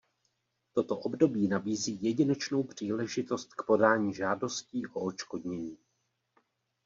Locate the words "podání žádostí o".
3.67-4.99